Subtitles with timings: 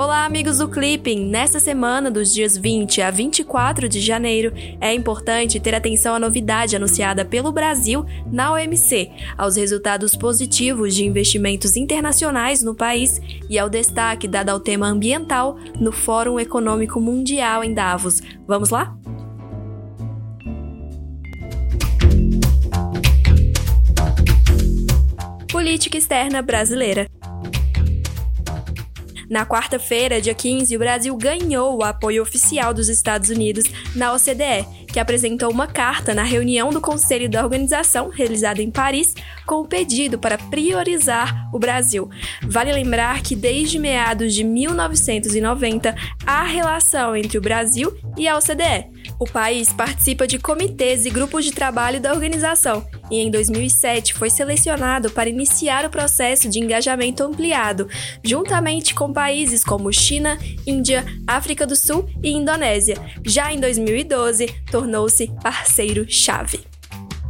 [0.00, 1.26] Olá, amigos do Clipping!
[1.26, 6.74] Nesta semana, dos dias 20 a 24 de janeiro, é importante ter atenção à novidade
[6.74, 13.68] anunciada pelo Brasil na OMC, aos resultados positivos de investimentos internacionais no país e ao
[13.68, 18.22] destaque dado ao tema ambiental no Fórum Econômico Mundial em Davos.
[18.46, 18.96] Vamos lá?
[25.52, 27.06] Política externa brasileira.
[29.30, 34.66] Na quarta-feira, dia 15, o Brasil ganhou o apoio oficial dos Estados Unidos na OCDE,
[34.92, 39.14] que apresentou uma carta na reunião do Conselho da Organização, realizada em Paris,
[39.46, 42.10] com o pedido para priorizar o Brasil.
[42.42, 45.94] Vale lembrar que desde meados de 1990
[46.26, 48.99] há relação entre o Brasil e a OCDE.
[49.20, 54.30] O país participa de comitês e grupos de trabalho da organização e em 2007 foi
[54.30, 57.86] selecionado para iniciar o processo de engajamento ampliado,
[58.24, 62.96] juntamente com países como China, Índia, África do Sul e Indonésia.
[63.22, 66.69] Já em 2012, tornou-se parceiro-chave.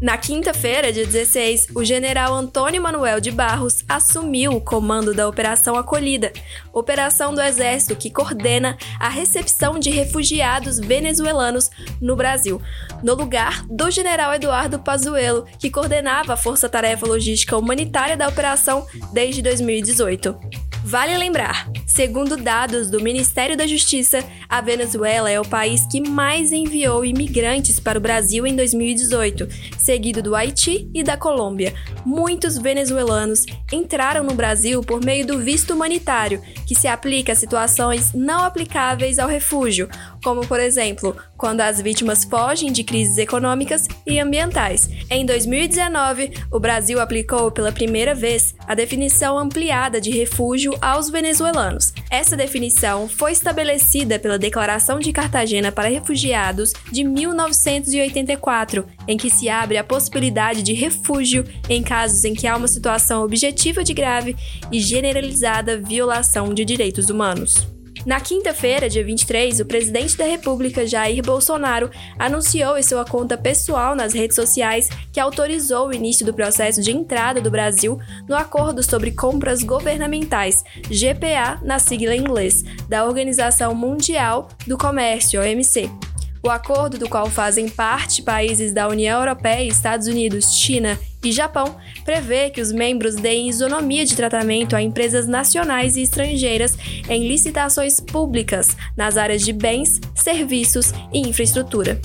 [0.00, 5.76] Na quinta-feira, dia 16, o general Antônio Manuel de Barros assumiu o comando da Operação
[5.76, 6.32] Acolhida,
[6.72, 12.62] operação do Exército que coordena a recepção de refugiados venezuelanos no Brasil,
[13.02, 19.42] no lugar do general Eduardo Pazuello, que coordenava a Força-Tarefa Logística Humanitária da operação desde
[19.42, 20.69] 2018.
[20.82, 26.52] Vale lembrar, segundo dados do Ministério da Justiça, a Venezuela é o país que mais
[26.52, 29.46] enviou imigrantes para o Brasil em 2018,
[29.78, 31.74] seguido do Haiti e da Colômbia.
[32.04, 38.14] Muitos venezuelanos entraram no Brasil por meio do visto humanitário, que se aplica a situações
[38.14, 39.86] não aplicáveis ao refúgio,
[40.22, 44.88] como por exemplo, quando as vítimas fogem de crises econômicas e ambientais.
[45.10, 51.92] Em 2019, o Brasil aplicou pela primeira vez a definição ampliada de refúgio aos venezuelanos.
[52.10, 59.48] Essa definição foi estabelecida pela Declaração de Cartagena para Refugiados de 1984, em que se
[59.48, 64.36] abre a possibilidade de refúgio em casos em que há uma situação objetiva de grave
[64.70, 67.79] e generalizada violação de direitos humanos.
[68.06, 73.94] Na quinta-feira, dia 23, o presidente da República, Jair Bolsonaro, anunciou em sua conta pessoal
[73.94, 78.82] nas redes sociais que autorizou o início do processo de entrada do Brasil no Acordo
[78.82, 86.09] sobre Compras Governamentais, GPA na sigla em inglês, da Organização Mundial do Comércio, OMC.
[86.42, 91.76] O acordo, do qual fazem parte países da União Europeia, Estados Unidos, China e Japão,
[92.02, 96.78] prevê que os membros deem isonomia de tratamento a empresas nacionais e estrangeiras
[97.10, 102.00] em licitações públicas nas áreas de bens, serviços e infraestrutura.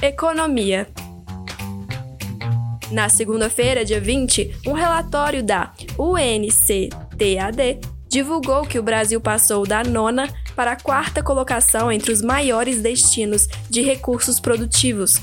[0.00, 0.88] Economia.
[2.90, 10.28] Na segunda-feira, dia 20, um relatório da UNCTAD divulgou que o Brasil passou da nona
[10.54, 15.20] para a quarta colocação entre os maiores destinos de recursos produtivos.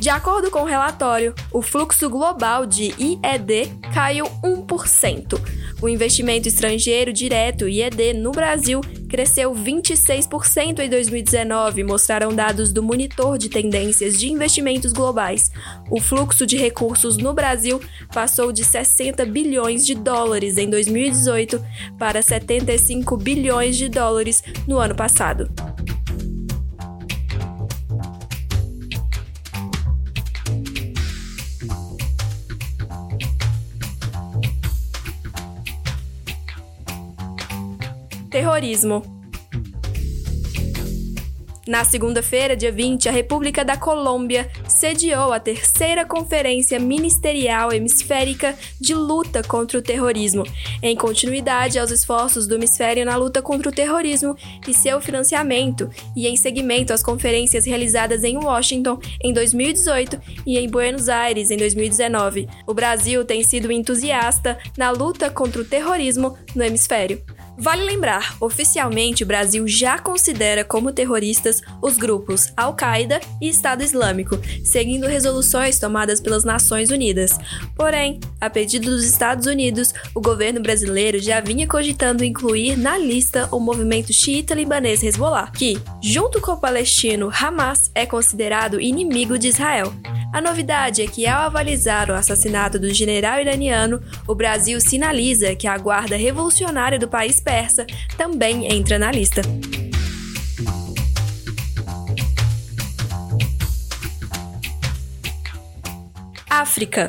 [0.00, 5.38] De acordo com o relatório, o fluxo global de IED caiu 1%.
[5.84, 13.36] O investimento estrangeiro direto IED no Brasil cresceu 26% em 2019, mostraram dados do Monitor
[13.36, 15.50] de Tendências de Investimentos Globais.
[15.90, 17.82] O fluxo de recursos no Brasil
[18.14, 21.62] passou de 60 bilhões de dólares em 2018
[21.98, 25.50] para 75 bilhões de dólares no ano passado.
[38.34, 39.00] Terrorismo.
[41.68, 48.92] Na segunda-feira, dia 20, a República da Colômbia sediou a terceira Conferência Ministerial Hemisférica de
[48.92, 50.42] Luta contra o Terrorismo,
[50.82, 54.36] em continuidade aos esforços do hemisfério na luta contra o terrorismo
[54.66, 60.68] e seu financiamento, e em seguimento às conferências realizadas em Washington em 2018 e em
[60.68, 62.48] Buenos Aires em 2019.
[62.66, 67.22] O Brasil tem sido entusiasta na luta contra o terrorismo no hemisfério.
[67.56, 74.38] Vale lembrar, oficialmente o Brasil já considera como terroristas os grupos Al-Qaeda e Estado Islâmico,
[74.64, 77.38] seguindo resoluções tomadas pelas Nações Unidas.
[77.76, 83.48] Porém, a pedido dos Estados Unidos, o governo brasileiro já vinha cogitando incluir na lista
[83.52, 89.48] o movimento xiita libanês Hezbollah, que, junto com o palestino Hamas, é considerado inimigo de
[89.48, 89.92] Israel.
[90.34, 95.68] A novidade é que, ao avalizar o assassinato do general iraniano, o Brasil sinaliza que
[95.68, 97.86] a guarda revolucionária do país persa
[98.18, 99.42] também entra na lista.
[106.50, 107.06] África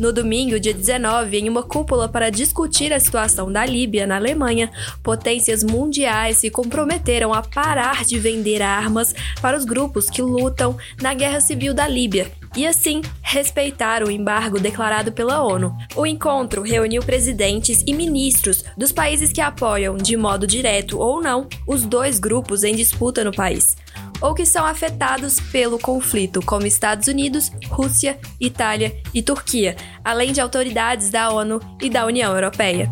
[0.00, 4.70] No domingo, dia 19, em uma cúpula para discutir a situação da Líbia na Alemanha,
[5.02, 11.12] potências mundiais se comprometeram a parar de vender armas para os grupos que lutam na
[11.12, 15.76] guerra civil da Líbia e assim respeitar o embargo declarado pela ONU.
[15.94, 21.46] O encontro reuniu presidentes e ministros dos países que apoiam, de modo direto ou não,
[21.66, 23.76] os dois grupos em disputa no país
[24.20, 30.40] ou que são afetados pelo conflito, como Estados Unidos, Rússia, Itália e Turquia, além de
[30.40, 32.90] autoridades da ONU e da União Europeia.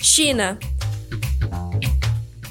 [0.00, 0.58] China.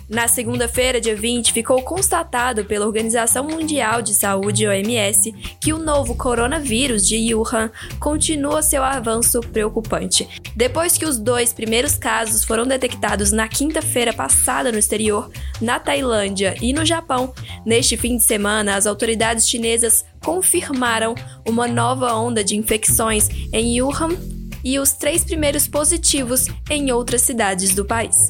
[0.08, 6.14] Na segunda-feira, dia 20, ficou constatado pela Organização Mundial de Saúde, OMS, que o novo
[6.14, 10.28] coronavírus de Wuhan continua seu avanço preocupante.
[10.56, 16.56] Depois que os dois primeiros casos foram detectados na quinta-feira passada no exterior, na Tailândia
[16.62, 17.34] e no Japão,
[17.66, 21.16] neste fim de semana, as autoridades chinesas confirmaram
[21.48, 24.16] uma nova onda de infecções em Wuhan
[24.64, 28.28] e os três primeiros positivos em outras cidades do país.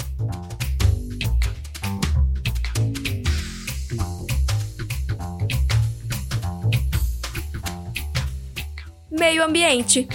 [9.26, 10.08] Meio Ambiente.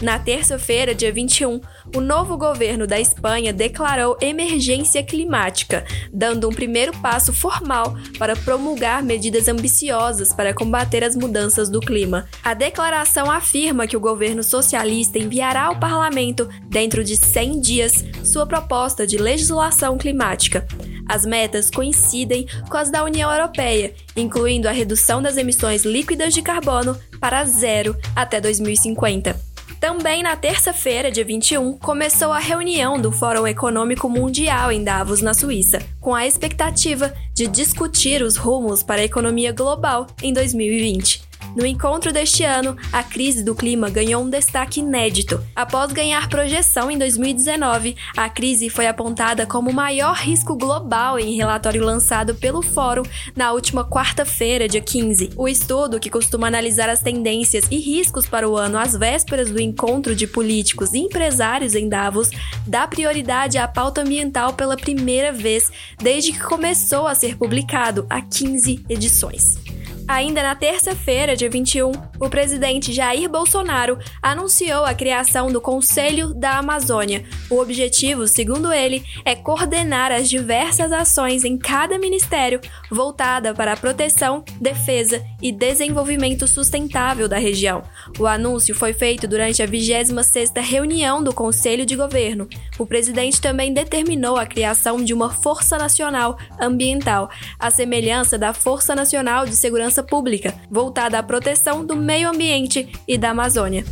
[0.00, 1.60] Na terça-feira, dia 21,
[1.96, 9.02] o novo governo da Espanha declarou emergência climática, dando um primeiro passo formal para promulgar
[9.02, 12.28] medidas ambiciosas para combater as mudanças do clima.
[12.44, 18.46] A declaração afirma que o governo socialista enviará ao parlamento, dentro de 100 dias, sua
[18.46, 20.64] proposta de legislação climática.
[21.10, 26.40] As metas coincidem com as da União Europeia, incluindo a redução das emissões líquidas de
[26.40, 29.36] carbono para zero até 2050.
[29.80, 35.34] Também na terça-feira, dia 21, começou a reunião do Fórum Econômico Mundial em Davos, na
[35.34, 41.29] Suíça, com a expectativa de discutir os rumos para a economia global em 2020.
[41.56, 45.42] No encontro deste ano, a crise do clima ganhou um destaque inédito.
[45.54, 51.34] Após ganhar projeção em 2019, a crise foi apontada como o maior risco global em
[51.34, 53.02] relatório lançado pelo Fórum
[53.34, 55.30] na última quarta-feira, dia 15.
[55.36, 59.60] O estudo, que costuma analisar as tendências e riscos para o ano às vésperas do
[59.60, 62.30] encontro de políticos e empresários em Davos,
[62.66, 68.20] dá prioridade à pauta ambiental pela primeira vez desde que começou a ser publicado há
[68.20, 69.69] 15 edições.
[70.10, 76.58] Ainda na terça-feira, dia 21, o presidente Jair Bolsonaro anunciou a criação do Conselho da
[76.58, 77.24] Amazônia.
[77.48, 82.60] O objetivo, segundo ele, é coordenar as diversas ações em cada ministério
[82.90, 87.84] voltada para a proteção, defesa e desenvolvimento sustentável da região.
[88.18, 92.48] O anúncio foi feito durante a 26ª reunião do Conselho de Governo.
[92.76, 97.30] O presidente também determinou a criação de uma Força Nacional Ambiental,
[97.60, 103.16] à semelhança da Força Nacional de Segurança Pública, voltada à proteção do meio ambiente e
[103.16, 103.84] da Amazônia.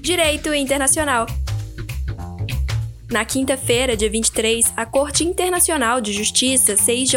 [0.00, 1.26] Direito Internacional.
[3.10, 7.14] Na quinta-feira, dia 23, a Corte Internacional de Justiça, CIJ,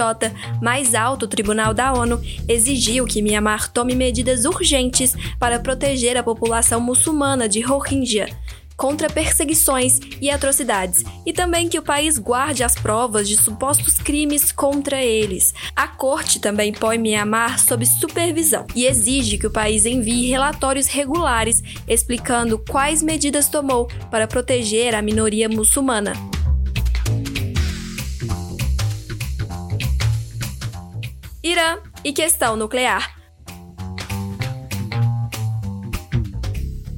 [0.61, 6.79] mais alto tribunal da ONU, exigiu que Myanmar tome medidas urgentes para proteger a população
[6.79, 8.29] muçulmana de Rohingya
[8.77, 14.51] contra perseguições e atrocidades, e também que o país guarde as provas de supostos crimes
[14.51, 15.53] contra eles.
[15.75, 21.63] A corte também põe Myanmar sob supervisão e exige que o país envie relatórios regulares
[21.87, 26.13] explicando quais medidas tomou para proteger a minoria muçulmana.
[31.43, 33.16] Irã e questão nuclear.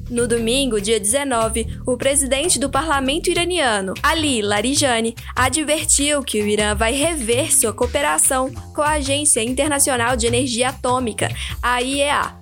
[0.10, 6.74] No domingo, dia 19, o presidente do parlamento iraniano, Ali Larijani, advertiu que o Irã
[6.74, 11.30] vai rever sua cooperação com a Agência Internacional de Energia Atômica,
[11.62, 12.36] a IEA,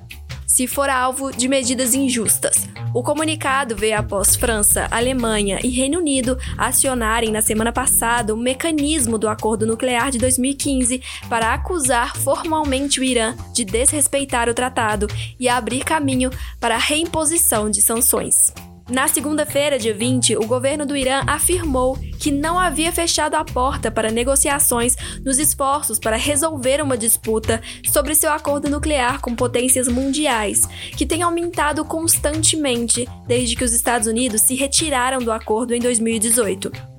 [0.46, 2.67] se for alvo de medidas injustas.
[2.94, 9.17] O comunicado veio após França, Alemanha e Reino Unido acionarem na semana passada o mecanismo
[9.17, 15.08] do acordo nuclear de 2015 para acusar formalmente o Irã de desrespeitar o tratado
[15.39, 18.53] e abrir caminho para a reimposição de sanções.
[18.89, 23.91] Na segunda-feira, dia 20, o governo do Irã afirmou que não havia fechado a porta
[23.91, 30.65] para negociações nos esforços para resolver uma disputa sobre seu acordo nuclear com potências mundiais,
[30.96, 36.97] que tem aumentado constantemente desde que os Estados Unidos se retiraram do acordo em 2018.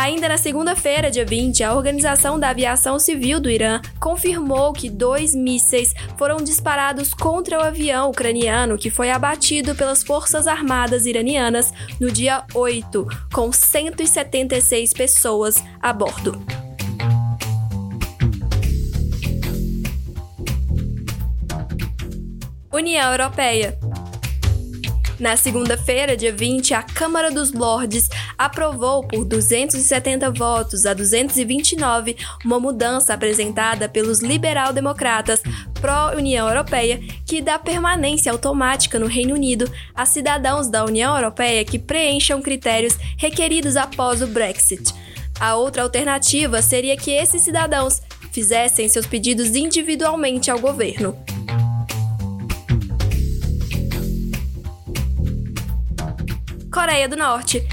[0.00, 5.34] Ainda na segunda-feira, dia 20, a Organização da Aviação Civil do Irã confirmou que dois
[5.34, 12.12] mísseis foram disparados contra o avião ucraniano que foi abatido pelas Forças Armadas iranianas no
[12.12, 16.40] dia 8, com 176 pessoas a bordo.
[22.72, 23.76] União Europeia.
[25.18, 32.60] Na segunda-feira, dia 20, a Câmara dos Lordes aprovou por 270 votos a 229 uma
[32.60, 35.42] mudança apresentada pelos liberal-democratas
[35.80, 41.80] pró-União Europeia que dá permanência automática no Reino Unido a cidadãos da União Europeia que
[41.80, 44.94] preencham critérios requeridos após o Brexit.
[45.40, 51.18] A outra alternativa seria que esses cidadãos fizessem seus pedidos individualmente ao governo.
[56.72, 57.66] Coreia do Norte.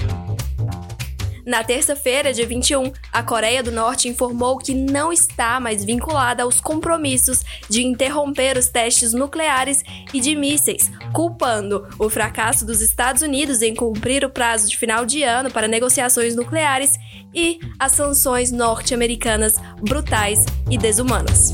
[1.44, 6.60] Na terça-feira, dia 21, a Coreia do Norte informou que não está mais vinculada aos
[6.60, 13.62] compromissos de interromper os testes nucleares e de mísseis, culpando o fracasso dos Estados Unidos
[13.62, 16.98] em cumprir o prazo de final de ano para negociações nucleares
[17.32, 21.52] e as sanções norte-americanas brutais e desumanas.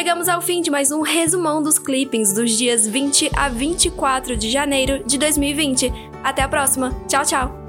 [0.00, 4.48] Chegamos ao fim de mais um resumão dos clippings dos dias 20 a 24 de
[4.48, 5.92] janeiro de 2020.
[6.24, 6.98] Até a próxima.
[7.06, 7.59] Tchau, tchau.